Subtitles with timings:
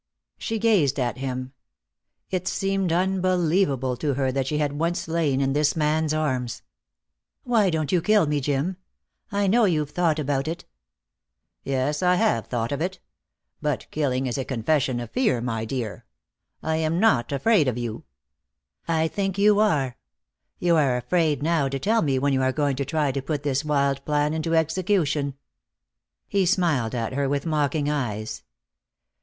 [0.39, 1.53] She gazed at him.
[2.31, 6.63] It seemed unbelievable to her that she had once lain in this man's arms.
[7.43, 8.77] "Why don't you kill me, Jim?
[9.31, 10.65] I know you've thought about it."
[11.63, 12.99] "Yes, I've thought of it.
[13.61, 16.05] But killing is a confession of fear, my dear.
[16.63, 18.03] I am not afraid of you."
[18.87, 19.97] "I think you are.
[20.57, 23.43] You are afraid now to tell me when you are going to try to put
[23.43, 25.35] this wild plan into execution."
[26.27, 28.41] He smiled at her with mocking eyes.